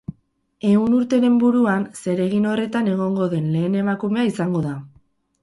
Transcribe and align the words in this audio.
Ehun 0.69 0.95
urteren 0.99 1.35
buruan, 1.43 1.85
zeregin 2.05 2.49
horretan 2.53 2.91
egongo 2.95 3.29
den 3.35 3.53
lehen 3.59 3.79
emakumea 3.83 4.27
izango 4.33 4.65
da. 4.67 4.75